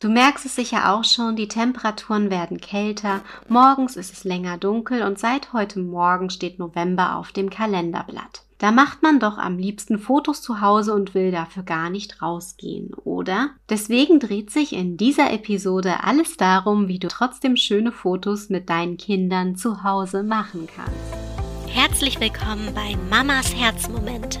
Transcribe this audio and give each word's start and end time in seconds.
Du 0.00 0.08
merkst 0.08 0.46
es 0.46 0.56
sicher 0.56 0.94
auch 0.94 1.04
schon, 1.04 1.36
die 1.36 1.46
Temperaturen 1.46 2.30
werden 2.30 2.58
kälter, 2.58 3.20
morgens 3.48 3.96
ist 3.96 4.14
es 4.14 4.24
länger 4.24 4.56
dunkel 4.56 5.02
und 5.02 5.18
seit 5.18 5.52
heute 5.52 5.78
Morgen 5.78 6.30
steht 6.30 6.58
November 6.58 7.16
auf 7.16 7.32
dem 7.32 7.50
Kalenderblatt. 7.50 8.44
Da 8.56 8.72
macht 8.72 9.02
man 9.02 9.20
doch 9.20 9.36
am 9.36 9.58
liebsten 9.58 9.98
Fotos 9.98 10.40
zu 10.40 10.62
Hause 10.62 10.94
und 10.94 11.14
will 11.14 11.30
dafür 11.30 11.64
gar 11.64 11.90
nicht 11.90 12.22
rausgehen, 12.22 12.94
oder? 12.94 13.50
Deswegen 13.68 14.20
dreht 14.20 14.50
sich 14.50 14.72
in 14.72 14.96
dieser 14.96 15.32
Episode 15.32 16.02
alles 16.02 16.38
darum, 16.38 16.88
wie 16.88 16.98
du 16.98 17.08
trotzdem 17.08 17.56
schöne 17.56 17.92
Fotos 17.92 18.48
mit 18.48 18.70
deinen 18.70 18.96
Kindern 18.96 19.56
zu 19.56 19.84
Hause 19.84 20.22
machen 20.22 20.66
kannst. 20.74 21.74
Herzlich 21.74 22.18
willkommen 22.20 22.72
bei 22.74 22.96
Mamas 23.10 23.54
Herzmomente. 23.54 24.40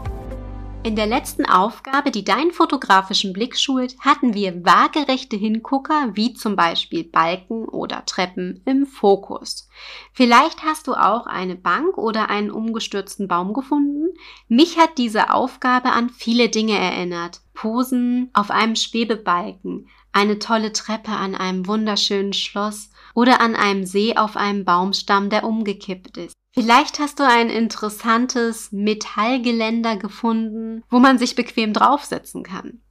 In 0.83 0.95
der 0.95 1.05
letzten 1.05 1.45
Aufgabe, 1.45 2.09
die 2.09 2.23
deinen 2.23 2.51
fotografischen 2.51 3.33
Blick 3.33 3.55
schult, 3.55 3.99
hatten 3.99 4.33
wir 4.33 4.65
waagerechte 4.65 5.37
Hingucker 5.37 6.09
wie 6.15 6.33
zum 6.33 6.55
Beispiel 6.55 7.03
Balken 7.03 7.65
oder 7.65 8.03
Treppen 8.07 8.63
im 8.65 8.87
Fokus. 8.87 9.69
Vielleicht 10.11 10.63
hast 10.63 10.87
du 10.87 10.95
auch 10.95 11.27
eine 11.27 11.55
Bank 11.55 11.99
oder 11.99 12.31
einen 12.31 12.49
umgestürzten 12.49 13.27
Baum 13.27 13.53
gefunden. 13.53 14.07
Mich 14.47 14.79
hat 14.79 14.97
diese 14.97 15.31
Aufgabe 15.31 15.91
an 15.91 16.09
viele 16.09 16.49
Dinge 16.49 16.79
erinnert. 16.79 17.41
Posen 17.53 18.31
auf 18.33 18.49
einem 18.49 18.75
Schwebebalken, 18.75 19.87
eine 20.11 20.39
tolle 20.39 20.73
Treppe 20.73 21.11
an 21.11 21.35
einem 21.35 21.67
wunderschönen 21.67 22.33
Schloss 22.33 22.89
oder 23.13 23.39
an 23.39 23.55
einem 23.55 23.85
See 23.85 24.15
auf 24.17 24.35
einem 24.35 24.65
Baumstamm, 24.65 25.29
der 25.29 25.43
umgekippt 25.43 26.17
ist. 26.17 26.40
Vielleicht 26.53 26.99
hast 26.99 27.19
du 27.19 27.23
ein 27.27 27.49
interessantes 27.49 28.73
Metallgeländer 28.73 29.95
gefunden, 29.95 30.83
wo 30.89 30.99
man 30.99 31.17
sich 31.17 31.35
bequem 31.35 31.71
draufsetzen 31.71 32.43
kann. 32.43 32.81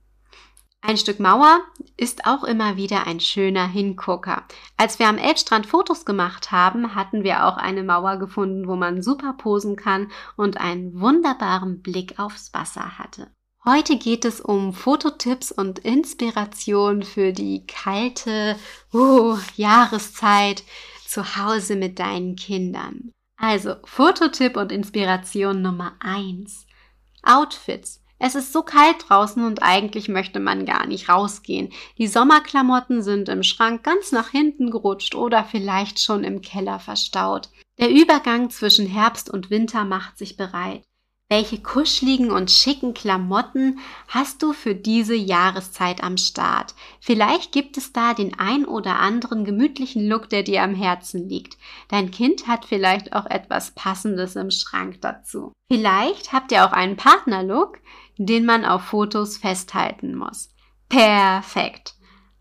Ein 0.82 0.96
Stück 0.96 1.20
Mauer 1.20 1.60
ist 1.98 2.24
auch 2.24 2.42
immer 2.42 2.78
wieder 2.78 3.06
ein 3.06 3.20
schöner 3.20 3.68
Hingucker. 3.68 4.44
Als 4.78 4.98
wir 4.98 5.08
am 5.08 5.18
Elbstrand 5.18 5.66
Fotos 5.66 6.06
gemacht 6.06 6.52
haben, 6.52 6.94
hatten 6.94 7.22
wir 7.22 7.44
auch 7.44 7.58
eine 7.58 7.82
Mauer 7.82 8.16
gefunden, 8.16 8.66
wo 8.66 8.76
man 8.76 9.02
super 9.02 9.34
posen 9.34 9.76
kann 9.76 10.10
und 10.38 10.58
einen 10.58 10.98
wunderbaren 10.98 11.82
Blick 11.82 12.18
aufs 12.18 12.54
Wasser 12.54 12.98
hatte. 12.98 13.30
Heute 13.62 13.98
geht 13.98 14.24
es 14.24 14.40
um 14.40 14.72
Fototipps 14.72 15.52
und 15.52 15.80
Inspiration 15.80 17.02
für 17.02 17.34
die 17.34 17.66
kalte 17.66 18.56
uh, 18.94 19.36
Jahreszeit 19.56 20.64
zu 21.06 21.36
Hause 21.36 21.76
mit 21.76 21.98
deinen 21.98 22.36
Kindern. 22.36 23.12
Also, 23.42 23.76
Fototipp 23.84 24.58
und 24.58 24.70
Inspiration 24.70 25.62
Nummer 25.62 25.94
eins: 25.98 26.66
Outfits. 27.22 28.04
Es 28.18 28.34
ist 28.34 28.52
so 28.52 28.62
kalt 28.62 29.08
draußen 29.08 29.42
und 29.42 29.62
eigentlich 29.62 30.08
möchte 30.08 30.40
man 30.40 30.66
gar 30.66 30.86
nicht 30.86 31.08
rausgehen. 31.08 31.72
Die 31.96 32.06
Sommerklamotten 32.06 33.02
sind 33.02 33.30
im 33.30 33.42
Schrank 33.42 33.82
ganz 33.82 34.12
nach 34.12 34.28
hinten 34.28 34.70
gerutscht 34.70 35.14
oder 35.14 35.42
vielleicht 35.42 36.00
schon 36.00 36.22
im 36.22 36.42
Keller 36.42 36.80
verstaut. 36.80 37.48
Der 37.78 37.90
Übergang 37.90 38.50
zwischen 38.50 38.86
Herbst 38.86 39.30
und 39.30 39.48
Winter 39.48 39.86
macht 39.86 40.18
sich 40.18 40.36
bereit. 40.36 40.82
Welche 41.30 41.62
kuscheligen 41.62 42.32
und 42.32 42.50
schicken 42.50 42.92
Klamotten 42.92 43.78
hast 44.08 44.42
du 44.42 44.52
für 44.52 44.74
diese 44.74 45.14
Jahreszeit 45.14 46.02
am 46.02 46.16
Start? 46.16 46.74
Vielleicht 46.98 47.52
gibt 47.52 47.76
es 47.76 47.92
da 47.92 48.14
den 48.14 48.36
ein 48.40 48.64
oder 48.64 48.98
anderen 48.98 49.44
gemütlichen 49.44 50.08
Look, 50.08 50.28
der 50.28 50.42
dir 50.42 50.64
am 50.64 50.74
Herzen 50.74 51.28
liegt. 51.28 51.56
Dein 51.86 52.10
Kind 52.10 52.48
hat 52.48 52.64
vielleicht 52.64 53.12
auch 53.12 53.26
etwas 53.26 53.70
Passendes 53.70 54.34
im 54.34 54.50
Schrank 54.50 55.02
dazu. 55.02 55.52
Vielleicht 55.70 56.32
habt 56.32 56.50
ihr 56.50 56.66
auch 56.66 56.72
einen 56.72 56.96
Partnerlook, 56.96 57.78
den 58.18 58.44
man 58.44 58.64
auf 58.64 58.82
Fotos 58.86 59.36
festhalten 59.36 60.16
muss. 60.16 60.50
Perfekt. 60.88 61.94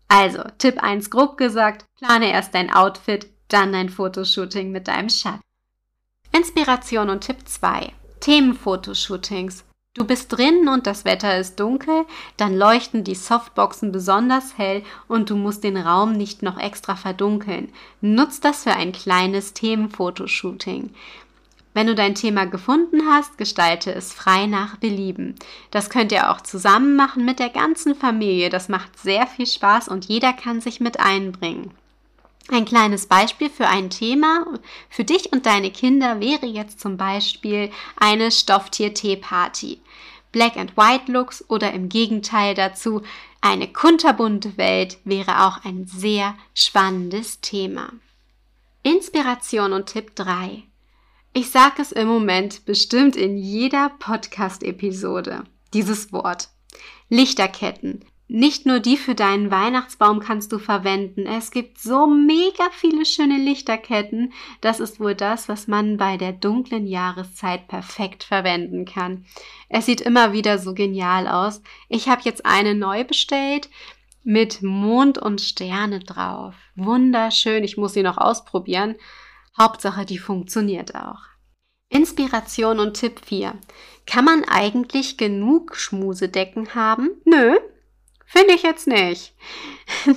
Also, 0.08 0.42
Tipp 0.58 0.82
1 0.82 1.10
grob 1.10 1.36
gesagt, 1.36 1.84
plane 1.96 2.32
erst 2.32 2.56
dein 2.56 2.72
Outfit, 2.72 3.30
dann 3.46 3.72
dein 3.72 3.88
Fotoshooting 3.88 4.72
mit 4.72 4.88
deinem 4.88 5.10
Schatz. 5.10 5.40
Inspiration 6.32 7.08
und 7.08 7.20
Tipp 7.20 7.46
2. 7.46 7.92
Themenfotoshootings. 8.20 9.64
Du 9.94 10.04
bist 10.04 10.32
drinnen 10.32 10.68
und 10.68 10.86
das 10.86 11.04
Wetter 11.04 11.36
ist 11.38 11.58
dunkel, 11.58 12.04
dann 12.36 12.56
leuchten 12.56 13.02
die 13.02 13.16
Softboxen 13.16 13.90
besonders 13.90 14.56
hell 14.56 14.84
und 15.08 15.30
du 15.30 15.36
musst 15.36 15.64
den 15.64 15.76
Raum 15.76 16.12
nicht 16.12 16.42
noch 16.42 16.58
extra 16.58 16.94
verdunkeln. 16.94 17.72
Nutz 18.00 18.38
das 18.38 18.62
für 18.62 18.72
ein 18.72 18.92
kleines 18.92 19.52
Themenfotoshooting. 19.52 20.90
Wenn 21.74 21.86
du 21.86 21.94
dein 21.94 22.14
Thema 22.14 22.46
gefunden 22.46 23.00
hast, 23.08 23.36
gestalte 23.36 23.92
es 23.92 24.12
frei 24.12 24.46
nach 24.46 24.76
Belieben. 24.76 25.34
Das 25.70 25.90
könnt 25.90 26.12
ihr 26.12 26.30
auch 26.30 26.40
zusammen 26.40 26.94
machen 26.94 27.24
mit 27.24 27.38
der 27.38 27.50
ganzen 27.50 27.94
Familie. 27.94 28.48
Das 28.48 28.68
macht 28.68 28.98
sehr 28.98 29.26
viel 29.26 29.46
Spaß 29.46 29.88
und 29.88 30.04
jeder 30.04 30.32
kann 30.32 30.60
sich 30.60 30.80
mit 30.80 31.00
einbringen. 31.00 31.72
Ein 32.52 32.64
kleines 32.64 33.06
Beispiel 33.06 33.48
für 33.48 33.68
ein 33.68 33.90
Thema 33.90 34.44
für 34.88 35.04
dich 35.04 35.32
und 35.32 35.46
deine 35.46 35.70
Kinder 35.70 36.18
wäre 36.18 36.46
jetzt 36.46 36.80
zum 36.80 36.96
Beispiel 36.96 37.70
eine 37.96 38.32
Stofftier-Tee-Party. 38.32 39.80
Black 40.32 40.56
and 40.56 40.76
White 40.76 41.12
Looks 41.12 41.44
oder 41.48 41.72
im 41.72 41.88
Gegenteil 41.88 42.54
dazu 42.54 43.02
eine 43.40 43.68
kunterbunte 43.68 44.56
Welt 44.56 44.98
wäre 45.04 45.46
auch 45.46 45.64
ein 45.64 45.86
sehr 45.86 46.34
spannendes 46.52 47.40
Thema. 47.40 47.92
Inspiration 48.82 49.72
und 49.72 49.86
Tipp 49.86 50.16
3. 50.16 50.64
Ich 51.32 51.50
sage 51.50 51.80
es 51.80 51.92
im 51.92 52.08
Moment 52.08 52.64
bestimmt 52.64 53.14
in 53.14 53.38
jeder 53.38 53.90
Podcast-Episode. 54.00 55.44
Dieses 55.72 56.12
Wort. 56.12 56.48
Lichterketten. 57.08 58.04
Nicht 58.32 58.64
nur 58.64 58.78
die 58.78 58.96
für 58.96 59.16
deinen 59.16 59.50
Weihnachtsbaum 59.50 60.20
kannst 60.20 60.52
du 60.52 60.60
verwenden. 60.60 61.26
Es 61.26 61.50
gibt 61.50 61.80
so 61.80 62.06
mega 62.06 62.70
viele 62.70 63.04
schöne 63.04 63.38
Lichterketten. 63.38 64.32
Das 64.60 64.78
ist 64.78 65.00
wohl 65.00 65.16
das, 65.16 65.48
was 65.48 65.66
man 65.66 65.96
bei 65.96 66.16
der 66.16 66.30
dunklen 66.30 66.86
Jahreszeit 66.86 67.66
perfekt 67.66 68.22
verwenden 68.22 68.84
kann. 68.84 69.24
Es 69.68 69.86
sieht 69.86 70.00
immer 70.00 70.32
wieder 70.32 70.58
so 70.58 70.74
genial 70.74 71.26
aus. 71.26 71.60
Ich 71.88 72.08
habe 72.08 72.22
jetzt 72.22 72.46
eine 72.46 72.76
neu 72.76 73.02
bestellt 73.02 73.68
mit 74.22 74.62
Mond 74.62 75.18
und 75.18 75.40
Sterne 75.40 75.98
drauf. 75.98 76.54
Wunderschön. 76.76 77.64
Ich 77.64 77.76
muss 77.76 77.94
sie 77.94 78.04
noch 78.04 78.16
ausprobieren. 78.16 78.94
Hauptsache, 79.58 80.04
die 80.06 80.18
funktioniert 80.18 80.94
auch. 80.94 81.22
Inspiration 81.88 82.78
und 82.78 82.94
Tipp 82.94 83.22
4. 83.24 83.58
Kann 84.06 84.24
man 84.24 84.44
eigentlich 84.44 85.16
genug 85.16 85.74
Schmusedecken 85.74 86.76
haben? 86.76 87.10
Nö, 87.24 87.58
Finde 88.32 88.54
ich 88.54 88.62
jetzt 88.62 88.86
nicht. 88.86 89.34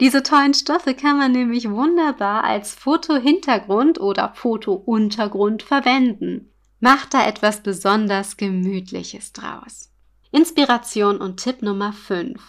Diese 0.00 0.24
tollen 0.24 0.54
Stoffe 0.54 0.92
kann 0.92 1.18
man 1.18 1.30
nämlich 1.30 1.70
wunderbar 1.70 2.42
als 2.42 2.74
Fotohintergrund 2.74 4.00
oder 4.00 4.34
Fotountergrund 4.34 5.62
verwenden. 5.62 6.50
Macht 6.80 7.14
da 7.14 7.24
etwas 7.24 7.62
besonders 7.62 8.36
Gemütliches 8.36 9.32
draus. 9.32 9.92
Inspiration 10.32 11.18
und 11.18 11.44
Tipp 11.44 11.62
Nummer 11.62 11.92
5. 11.92 12.42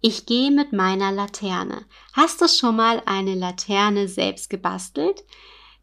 Ich 0.00 0.26
gehe 0.26 0.50
mit 0.50 0.72
meiner 0.72 1.12
Laterne. 1.12 1.86
Hast 2.12 2.40
du 2.40 2.48
schon 2.48 2.74
mal 2.74 3.00
eine 3.06 3.36
Laterne 3.36 4.08
selbst 4.08 4.50
gebastelt? 4.50 5.22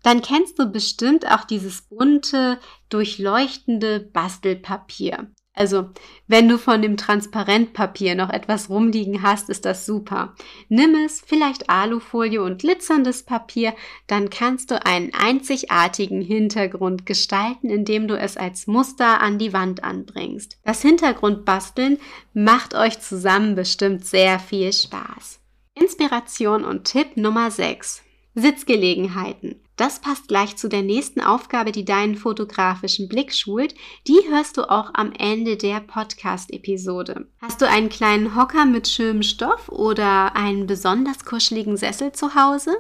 Dann 0.03 0.21
kennst 0.21 0.59
du 0.59 0.65
bestimmt 0.65 1.25
auch 1.31 1.45
dieses 1.45 1.83
bunte, 1.83 2.59
durchleuchtende 2.89 4.01
Bastelpapier. 4.01 5.31
Also, 5.59 5.89
wenn 6.25 6.47
du 6.47 6.57
von 6.57 6.81
dem 6.81 6.95
Transparentpapier 6.95 8.15
noch 8.15 8.29
etwas 8.29 8.69
rumliegen 8.69 9.23
hast, 9.23 9.49
ist 9.49 9.65
das 9.65 9.85
super. 9.85 10.33
Nimm 10.69 10.95
es, 10.95 11.19
vielleicht 11.19 11.69
Alufolie 11.69 12.41
und 12.41 12.61
glitzerndes 12.61 13.23
Papier, 13.23 13.73
dann 14.07 14.29
kannst 14.29 14.71
du 14.71 14.85
einen 14.85 15.13
einzigartigen 15.13 16.21
Hintergrund 16.21 17.05
gestalten, 17.05 17.69
indem 17.69 18.07
du 18.07 18.17
es 18.17 18.37
als 18.37 18.67
Muster 18.67 19.19
an 19.19 19.37
die 19.37 19.51
Wand 19.51 19.83
anbringst. 19.83 20.57
Das 20.63 20.81
Hintergrundbasteln 20.81 21.97
macht 22.33 22.73
euch 22.73 23.01
zusammen 23.01 23.55
bestimmt 23.55 24.05
sehr 24.05 24.39
viel 24.39 24.71
Spaß. 24.71 25.41
Inspiration 25.75 26.63
und 26.63 26.85
Tipp 26.85 27.17
Nummer 27.17 27.51
6. 27.51 28.01
Sitzgelegenheiten. 28.33 29.48
Das 29.79 30.01
passt 30.01 30.27
gleich 30.27 30.57
zu 30.57 30.67
der 30.67 30.81
nächsten 30.81 31.21
Aufgabe, 31.21 31.71
die 31.71 31.85
deinen 31.85 32.15
fotografischen 32.15 33.07
Blick 33.07 33.33
schult. 33.33 33.75
Die 34.07 34.19
hörst 34.27 34.57
du 34.57 34.69
auch 34.69 34.93
am 34.93 35.13
Ende 35.13 35.55
der 35.55 35.79
Podcast-Episode. 35.79 37.27
Hast 37.41 37.61
du 37.61 37.65
einen 37.69 37.87
kleinen 37.87 38.35
Hocker 38.35 38.65
mit 38.65 38.89
schönem 38.89 39.23
Stoff 39.23 39.69
oder 39.69 40.35
einen 40.35 40.67
besonders 40.67 41.23
kuscheligen 41.23 41.77
Sessel 41.77 42.11
zu 42.11 42.35
Hause? 42.35 42.75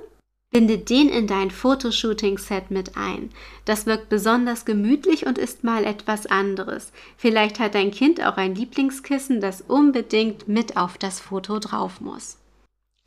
Binde 0.51 0.77
den 0.77 1.07
in 1.07 1.25
dein 1.25 1.51
Fotoshooting-Set 1.51 2.69
mit 2.69 2.97
ein. 2.97 3.29
Das 3.63 3.85
wirkt 3.85 4.09
besonders 4.09 4.65
gemütlich 4.65 5.25
und 5.25 5.37
ist 5.37 5.63
mal 5.63 5.85
etwas 5.85 6.25
anderes. 6.25 6.91
Vielleicht 7.15 7.59
hat 7.59 7.75
dein 7.75 7.91
Kind 7.91 8.21
auch 8.25 8.35
ein 8.35 8.55
Lieblingskissen, 8.55 9.39
das 9.39 9.61
unbedingt 9.61 10.49
mit 10.49 10.75
auf 10.75 10.97
das 10.97 11.21
Foto 11.21 11.59
drauf 11.59 12.01
muss. 12.01 12.39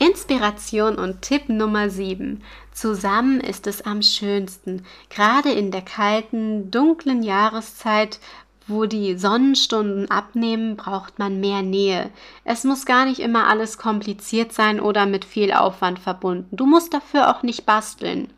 Inspiration 0.04 0.96
und 0.96 1.22
Tipp 1.22 1.48
Nummer 1.48 1.88
7. 1.88 2.42
Zusammen 2.72 3.40
ist 3.40 3.68
es 3.68 3.82
am 3.82 4.02
schönsten. 4.02 4.84
Gerade 5.10 5.52
in 5.52 5.70
der 5.70 5.82
kalten, 5.82 6.72
dunklen 6.72 7.22
Jahreszeit 7.22 8.18
wo 8.66 8.86
die 8.86 9.16
Sonnenstunden 9.16 10.10
abnehmen, 10.10 10.76
braucht 10.76 11.20
man 11.20 11.38
mehr 11.38 11.62
Nähe. 11.62 12.10
Es 12.44 12.64
muss 12.64 12.84
gar 12.84 13.04
nicht 13.04 13.20
immer 13.20 13.46
alles 13.46 13.78
kompliziert 13.78 14.52
sein 14.52 14.80
oder 14.80 15.06
mit 15.06 15.24
viel 15.24 15.52
Aufwand 15.52 16.00
verbunden. 16.00 16.56
Du 16.56 16.66
musst 16.66 16.92
dafür 16.94 17.30
auch 17.30 17.44
nicht 17.44 17.64
basteln. 17.64 18.32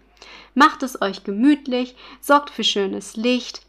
Macht 0.54 0.82
es 0.82 1.00
euch 1.00 1.24
gemütlich, 1.24 1.94
sorgt 2.20 2.50
für 2.50 2.64
schönes 2.64 3.16
Licht 3.16 3.62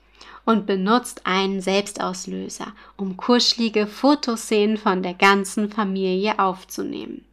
und 0.43 0.65
benutzt 0.65 1.21
einen 1.25 1.61
Selbstauslöser, 1.61 2.67
um 2.97 3.15
kuschelige 3.15 3.87
Fotoszenen 3.87 4.77
von 4.77 5.01
der 5.01 5.13
ganzen 5.13 5.69
Familie 5.69 6.39
aufzunehmen. 6.39 7.23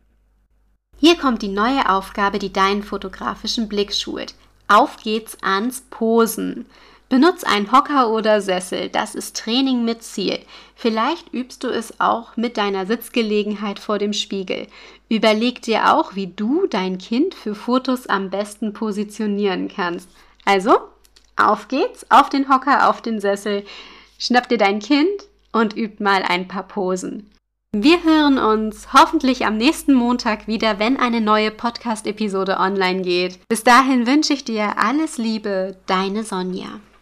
Hier 1.05 1.19
kommt 1.19 1.43
die 1.43 1.49
neue 1.49 1.91
Aufgabe, 1.91 2.39
die 2.39 2.53
deinen 2.53 2.85
fotografischen 2.85 3.69
Blick 3.69 3.93
schult. 3.93 4.37
Auf 4.69 4.99
geht's 4.99 5.37
ans 5.43 5.81
Posen. 5.91 6.65
Benutz 7.09 7.43
einen 7.43 7.73
Hocker 7.73 8.11
oder 8.11 8.41
Sessel, 8.41 8.89
das 8.89 9.17
ist 9.17 9.37
Training 9.37 9.85
mit 9.85 10.05
Ziel. 10.05 10.39
Vielleicht 10.77 11.35
übst 11.35 11.65
du 11.65 11.71
es 11.71 11.99
auch 11.99 12.37
mit 12.37 12.57
deiner 12.57 12.87
Sitzgelegenheit 12.87 13.81
vor 13.81 13.99
dem 13.99 14.13
Spiegel. 14.13 14.69
Überleg 15.09 15.61
dir 15.63 15.93
auch, 15.93 16.15
wie 16.15 16.29
du 16.29 16.69
dein 16.69 16.99
Kind 16.99 17.35
für 17.35 17.57
Fotos 17.57 18.07
am 18.07 18.31
besten 18.31 18.73
positionieren 18.73 19.67
kannst. 19.67 20.09
Also, 20.45 20.79
auf 21.35 21.67
geht's, 21.67 22.07
auf 22.11 22.29
den 22.29 22.49
Hocker, 22.49 22.89
auf 22.89 23.03
den 23.03 23.19
Sessel, 23.19 23.65
schnapp 24.21 24.49
dir 24.49 24.59
dein 24.59 24.79
Kind 24.79 25.25
und 25.51 25.77
übt 25.77 26.01
mal 26.01 26.23
ein 26.23 26.47
paar 26.47 26.69
Posen. 26.69 27.29
Wir 27.75 28.05
hören 28.05 28.37
uns 28.37 28.93
hoffentlich 28.93 29.47
am 29.47 29.57
nächsten 29.57 29.95
Montag 29.95 30.47
wieder, 30.47 30.79
wenn 30.79 30.99
eine 30.99 31.23
neue 31.23 31.51
Podcast-Episode 31.51 32.59
online 32.59 33.01
geht. 33.01 33.39
Bis 33.49 33.65
dahin 33.65 34.07
wünsche 34.07 34.35
ich 34.35 34.45
dir 34.45 34.77
alles 34.77 35.17
Liebe, 35.17 35.79
deine 35.87 36.23
Sonja. 36.23 36.83